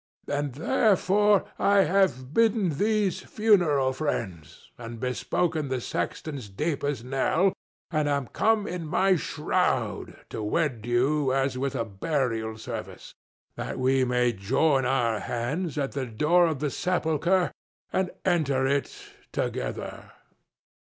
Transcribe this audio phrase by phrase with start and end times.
[0.27, 7.53] And therefore I have bidden these funeral friends, and bespoken the sexton's deepest knell,
[7.91, 13.13] and am come in my shroud to wed you as with a burial service,
[13.57, 17.51] that we may join our hands at the door of the sepulchre
[17.93, 18.99] and enter it
[19.31, 20.13] together."